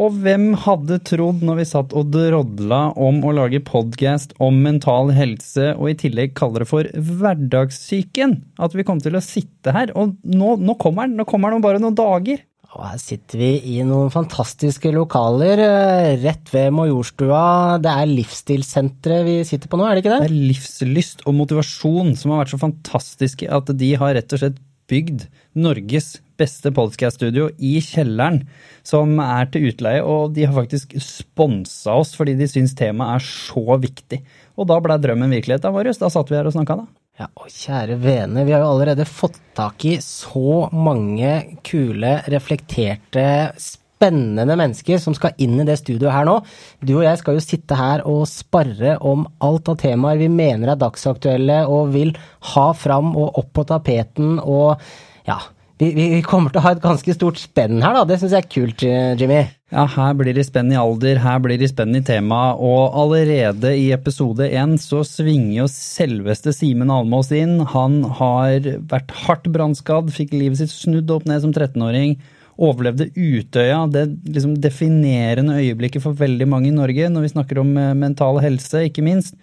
[0.00, 5.12] Og hvem hadde trodd når vi satt og drodla om å lage podkast om mental
[5.12, 9.92] helse, og i tillegg kaller det for hverdagssyken, at vi kom til å sitte her?
[9.98, 12.40] Og nå, nå kommer den, nå kommer den om bare noen dager.
[12.72, 17.76] Og her sitter vi i noen fantastiske lokaler eh, rett ved Majorstua.
[17.84, 20.30] Det er Livsstilssenteret vi sitter på nå, er det ikke Det det?
[20.32, 24.56] er livslyst og motivasjon som har vært så fantastiske at de har rett og slett
[24.92, 25.26] bygd
[25.58, 28.42] Norges beste podcaststudio i kjelleren,
[28.86, 33.28] som er til utleie, og de har faktisk sponsa oss fordi de syns temaet er
[33.28, 34.22] så viktig.
[34.58, 35.94] Og da blei drømmen virkeligheten vår.
[36.00, 36.88] Da satt vi her og snakka, da.
[37.20, 43.26] Ja, og kjære vene, vi har jo allerede fått tak i så mange kule, reflekterte,
[43.60, 46.40] spennende mennesker som skal inn i det studioet her nå.
[46.82, 50.72] Du og jeg skal jo sitte her og sparre om alt av temaer vi mener
[50.72, 52.14] er dagsaktuelle og vil
[52.54, 54.80] ha fram og opp på tapeten og
[55.28, 55.40] ja.
[55.82, 58.04] Vi vi kommer til å ha et ganske stort spenn her, da.
[58.06, 58.84] Det syns jeg er kult,
[59.18, 59.40] Jimmy.
[59.72, 63.72] Ja, her blir det spenn i alder, her blir det spenn i tema, og allerede
[63.74, 67.56] i episode én så svinger jo selveste Simen Almås inn.
[67.72, 72.18] Han har vært hardt brannskadd, fikk livet sitt snudd opp ned som 13-åring.
[72.62, 77.72] Overlevde Utøya, det liksom definerende øyeblikket for veldig mange i Norge når vi snakker om
[77.78, 79.34] eh, mental helse, ikke minst.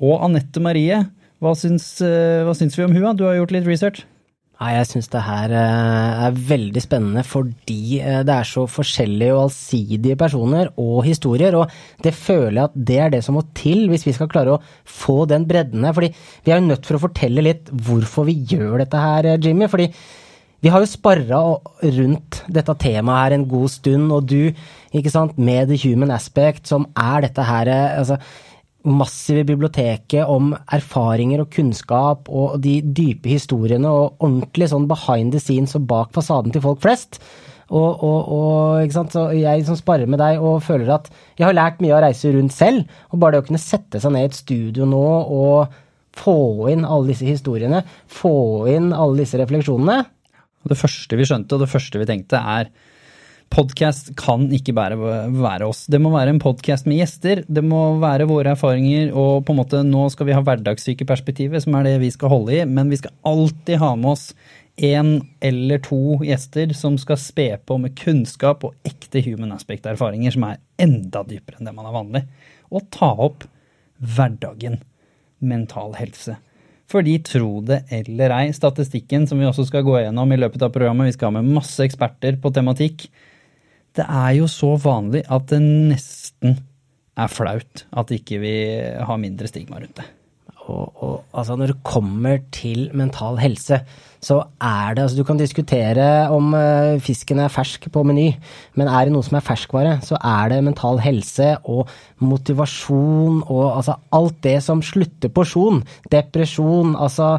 [0.00, 1.02] Og Anette Marie,
[1.42, 3.12] hva syns, eh, hva syns vi om hun?
[3.18, 4.06] Du har gjort litt research?
[4.60, 9.42] Nei, jeg syns det her eh, er veldig spennende fordi det er så forskjellige og
[9.46, 11.68] allsidige personer og historier, og
[12.04, 14.62] det føler jeg at det er det som må til hvis vi skal klare å
[14.84, 15.96] få den bredden her.
[15.96, 19.68] Fordi vi er jo nødt for å fortelle litt hvorfor vi gjør dette her, Jimmy.
[19.68, 19.90] fordi
[20.60, 21.40] vi har jo sparra
[21.96, 24.52] rundt dette temaet her en god stund, og du,
[24.92, 28.18] ikke sant, med the human aspect, som er dette her altså,
[28.84, 35.40] massive biblioteket om erfaringer og kunnskap og de dype historiene og ordentlig sånn behind the
[35.42, 37.20] scenes og bak fasaden til folk flest.
[37.70, 39.12] Og, og, og ikke sant?
[39.14, 42.06] Så jeg som sparer med deg og føler at jeg har lært mye av å
[42.08, 45.04] reise rundt selv, og bare det å kunne sette seg ned i et studio nå
[45.24, 45.76] og
[46.20, 50.02] få inn alle disse historiene, få inn alle disse refleksjonene
[50.68, 52.72] det første vi skjønte, og det første vi tenkte, er
[53.50, 55.80] Podkast kan ikke bare være oss.
[55.90, 57.40] Det må være en podkast med gjester.
[57.50, 61.74] Det må være våre erfaringer, og på en måte nå skal vi ha hverdagssykeperspektivet, som
[61.74, 64.28] er det vi skal holde i, men vi skal alltid ha med oss
[64.78, 70.46] én eller to gjester som skal spe på med kunnskap og ekte human aspect-erfaringer som
[70.46, 72.22] er enda dypere enn det man er vanlig,
[72.70, 73.48] og ta opp
[73.98, 74.78] hverdagen
[75.42, 76.38] mental helse.
[76.90, 80.72] Fordi tro det eller ei, statistikken som vi også skal gå gjennom i løpet av
[80.74, 83.06] programmet, vi skal ha med masse eksperter på tematikk,
[83.98, 86.58] det er jo så vanlig at det nesten
[87.18, 88.54] er flaut at ikke vi
[89.02, 90.06] har mindre stigma rundt det.
[90.70, 93.80] Og, og altså når det kommer til mental helse,
[94.20, 98.28] så er det altså Du kan diskutere om uh, fisken er fersk på Meny,
[98.76, 101.88] men er det noe som er ferskvare, så er det mental helse og
[102.20, 105.80] motivasjon og altså alt det som slutter på sjon.
[106.12, 107.38] Depresjon, altså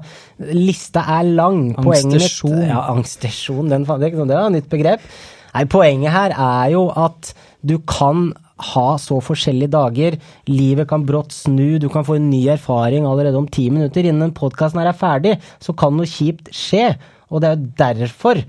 [0.51, 1.69] Lista er lang.
[1.77, 2.57] Poenget Angstesjon.
[2.65, 3.69] Ja, angstesjon.
[3.69, 5.05] Den, det er et nytt begrep.
[5.51, 8.31] Nei, Poenget her er jo at du kan
[8.71, 10.17] ha så forskjellige dager.
[10.49, 14.07] Livet kan brått snu, du kan få en ny erfaring allerede om ti minutter.
[14.07, 16.91] Innen podkasten er ferdig, så kan noe kjipt skje.
[17.31, 18.43] Og det er jo derfor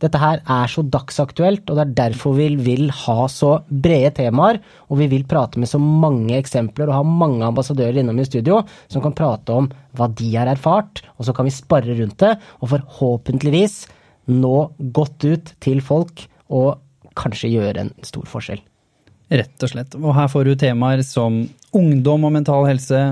[0.00, 4.60] dette her er så dagsaktuelt, og det er derfor vi vil ha så brede temaer.
[4.88, 8.62] Og vi vil prate med så mange eksempler og ha mange ambassadører innom i studio
[8.88, 12.32] som kan prate om hva de har erfart, og så kan vi sparre rundt det,
[12.64, 13.82] og forhåpentligvis
[14.30, 14.56] nå
[14.96, 16.80] godt ut til folk og
[17.18, 18.62] kanskje gjøre en stor forskjell.
[19.30, 19.96] Rett og slett.
[19.98, 21.44] Og her får du temaer som
[21.76, 23.02] ungdom og mental helse.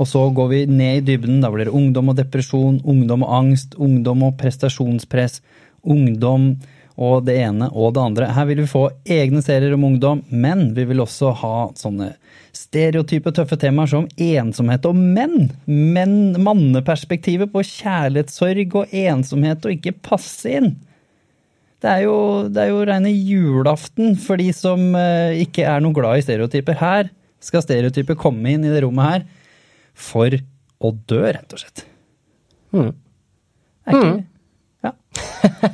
[0.00, 1.42] Og så går vi ned i dybden.
[1.44, 5.42] Da blir det ungdom og depresjon, ungdom og angst, ungdom og prestasjonspress,
[5.82, 6.54] ungdom
[6.96, 8.30] og det ene og det andre.
[8.36, 12.12] Her vil vi få egne serier om ungdom, men vi vil også ha sånne
[12.56, 15.50] stereotype tøffe temaer som ensomhet og menn.
[15.66, 20.74] Menn, manneperspektivet på kjærlighetssorg og ensomhet og ikke passe inn.
[21.82, 25.96] Det er, jo, det er jo reine julaften for de som eh, ikke er noe
[25.96, 26.78] glad i stereotyper.
[26.78, 27.08] Her
[27.42, 29.24] skal stereotyper komme inn i det rommet her
[29.98, 30.36] for
[30.82, 31.82] å dø, rett og slett.
[32.70, 32.92] Mm.
[33.86, 34.12] Er ikke
[34.86, 34.92] Ja.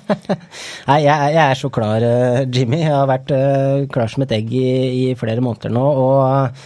[0.88, 2.80] Nei, jeg, jeg er så klar, eh, Jimmy.
[2.80, 4.66] Jeg har vært eh, klar som et egg i,
[5.02, 5.84] i flere måneder nå.
[5.84, 6.64] Og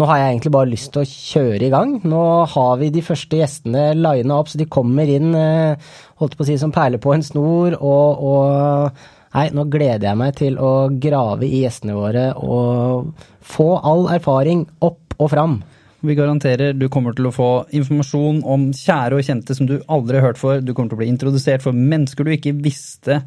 [0.00, 1.94] nå har jeg egentlig bare lyst til å kjøre i gang.
[2.08, 5.90] Nå har vi de første gjestene lina opp, så de kommer inn eh,
[6.22, 7.76] holdt på å si som perler på en snor.
[7.76, 13.12] Og, og nei, nå gleder jeg meg til å grave i gjestene våre og
[13.44, 15.60] få all erfaring opp og fram.
[16.00, 20.16] Vi garanterer du kommer til å få informasjon om kjære og kjente som du aldri
[20.16, 20.64] har hørt for.
[20.64, 23.20] Du kommer til å bli introdusert for mennesker du ikke visste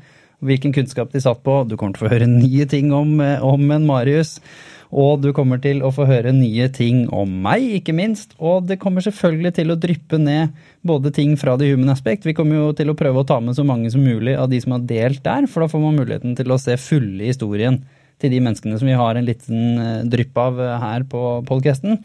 [0.43, 1.61] hvilken kunnskap de satt på.
[1.67, 4.39] Du kommer til å få høre nye ting om, eh, om en Marius.
[4.93, 8.35] Og du kommer til å få høre nye ting om meg, ikke minst.
[8.37, 10.53] Og det kommer selvfølgelig til å dryppe ned
[10.85, 12.27] både ting fra The Human Aspect.
[12.29, 14.61] Vi kommer jo til å prøve å ta med så mange som mulig av de
[14.61, 17.81] som har delt der, for da får man muligheten til å se fulle historien
[18.21, 21.97] til de menneskene som vi har en liten eh, drypp av eh, her på podkasten.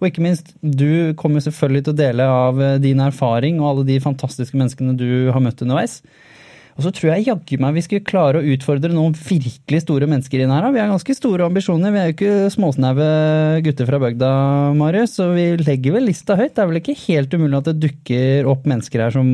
[0.00, 4.00] Og ikke minst, du kommer selvfølgelig til å dele av din erfaring og alle de
[4.02, 6.00] fantastiske menneskene du har møtt underveis.
[6.76, 10.40] Og så tror jeg jaggu meg vi skulle klare å utfordre noen virkelig store mennesker
[10.40, 10.70] inn her.
[10.72, 11.92] Vi har ganske store ambisjoner.
[11.92, 13.10] Vi er jo ikke småsnaue
[13.66, 14.32] gutter fra bygda,
[14.78, 16.54] Marius, så vi legger vel lista høyt.
[16.56, 19.28] Det er vel ikke helt umulig at det dukker opp mennesker her som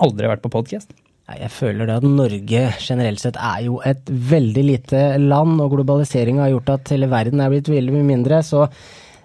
[0.00, 0.96] aldri har vært på podkast?
[1.30, 6.42] Jeg føler det at Norge generelt sett er jo et veldig lite land, og globaliseringa
[6.42, 8.40] har gjort at hele verden er blitt veldig mye mindre.
[8.42, 8.64] Så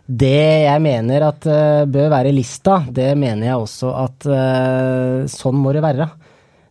[0.06, 5.58] det jeg mener at uh, bør være lista, det mener jeg også at uh, sånn
[5.58, 6.12] må det være.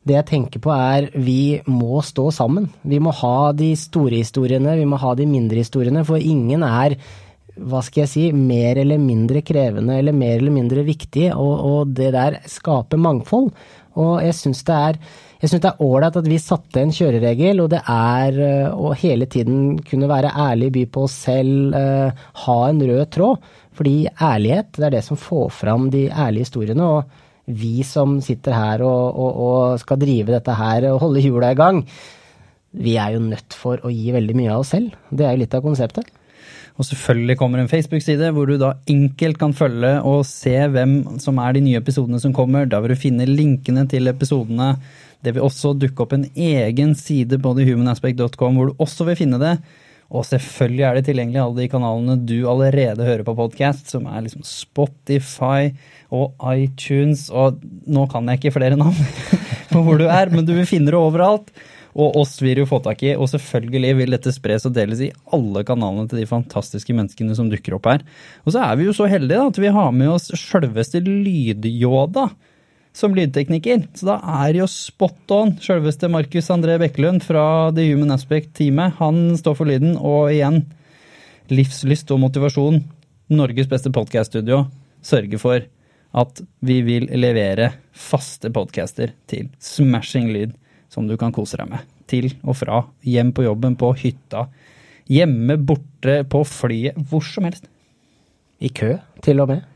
[0.05, 2.69] Det jeg tenker på er vi må stå sammen.
[2.85, 6.99] Vi må ha de store historiene, vi må ha de mindre historiene, for ingen er
[7.55, 11.93] hva skal jeg si, mer eller mindre krevende eller mer eller mindre viktig, og, og
[11.97, 13.53] det der skaper mangfold.
[13.95, 14.99] Og jeg syns det er
[15.45, 18.95] jeg synes det er ålreit at vi satte en kjøreregel, og det er eh, å
[18.97, 23.51] hele tiden kunne være ærlig, by på oss selv, uh, ha en rød tråd.
[23.77, 26.89] Fordi ærlighet, det er det som får fram de ærlige historiene.
[26.89, 31.53] og vi som sitter her og, og, og skal drive dette her og holde hjula
[31.53, 31.83] i gang,
[32.75, 34.95] vi er jo nødt for å gi veldig mye av oss selv.
[35.11, 36.09] Det er jo litt av konseptet.
[36.75, 41.39] Og selvfølgelig kommer en Facebook-side hvor du da enkelt kan følge og se hvem som
[41.39, 42.67] er de nye episodene som kommer.
[42.67, 44.73] Da vil du finne linkene til episodene.
[45.23, 49.39] Det vil også dukke opp en egen side på thehumanaspect.com hvor du også vil finne
[49.43, 49.55] det.
[50.13, 54.25] Og selvfølgelig er det tilgjengelig alle de kanalene du allerede hører på podkast, som er
[54.27, 55.73] liksom Spotify
[56.15, 58.99] og iTunes, og nå kan jeg ikke flere navn
[59.73, 61.55] på hvor du er, men du finner det overalt.
[61.95, 65.13] Og oss vil du få tak i, og selvfølgelig vil dette spres og deles i
[65.35, 68.03] alle kanalene til de fantastiske menneskene som dukker opp her.
[68.43, 72.33] Og så er vi jo så heldige da, at vi har med oss sjølveste Lydyoda
[72.95, 73.89] som lydtekniker.
[73.99, 75.55] Så da er jo spot on.
[75.61, 77.45] Sjølveste Markus André Bekkelund fra
[77.75, 78.99] The Human Aspect-teamet.
[79.01, 80.63] Han står for lyden, og igjen
[81.53, 82.81] livslyst og motivasjon.
[83.35, 84.65] Norges beste podkaststudio
[85.05, 85.67] sørger for
[86.15, 90.55] at vi vil levere faste podcaster til smashing lyd
[90.93, 91.83] som du kan kose deg med.
[92.07, 94.47] Til og fra, hjem på jobben, på hytta,
[95.11, 97.67] hjemme, borte, på flyet, hvor som helst.
[98.63, 98.95] I kø,
[99.25, 99.74] til og med.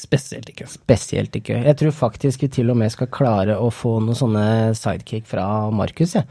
[0.00, 0.66] Spesielt ikke.
[0.70, 1.60] Spesielt ikke.
[1.66, 4.44] Jeg tror faktisk vi til og med skal klare å få noen sånne
[4.78, 5.44] sidekick fra
[5.74, 6.24] Markus, ja.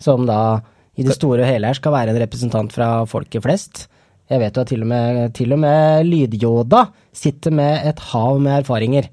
[0.00, 0.60] som da
[0.98, 3.86] i det store og hele her skal være en representant fra folket flest.
[4.30, 6.84] Jeg vet jo at til og med, til med Lydyoda
[7.16, 9.08] sitter med et hav med erfaringer.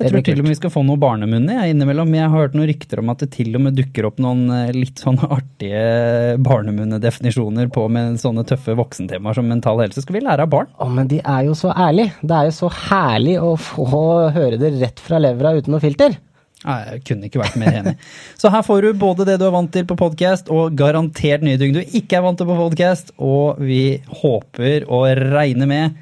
[0.00, 2.14] Jeg tror til og med vi skal få noe barnemunner innimellom.
[2.16, 4.72] Jeg har hørt noen rykter om at det til og med dukker opp noen eh,
[4.72, 10.00] litt sånne artige barnemunnedefinisjoner på med sånne tøffe voksentemaer som mental helse.
[10.04, 10.72] Skal vi lære av barn?
[10.80, 12.14] Å, men de er jo så ærlige.
[12.24, 14.02] Det er jo så herlig å få
[14.32, 16.16] høre det rett fra levra uten noe filter.
[16.60, 17.94] Jeg kunne ikke vært mer enig.
[18.40, 21.60] Så her får du både det du er vant til på podkast, og garantert nye
[21.60, 23.14] ting du ikke er vant til på podkast.
[23.20, 25.06] Og vi håper og
[25.36, 26.00] regner med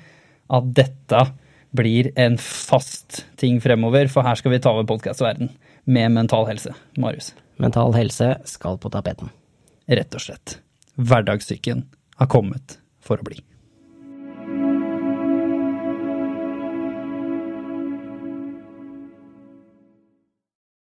[0.48, 1.26] at dette
[1.76, 5.53] blir en fast ting fremover, for her skal vi ta over podkastverden
[5.88, 6.75] med mental helse.
[6.96, 7.34] Marius.
[7.58, 9.32] Mental helse skal på tapeten.
[9.89, 10.58] Rett og slett.
[10.98, 11.87] Hverdagssyken
[12.20, 13.41] har kommet for å bli.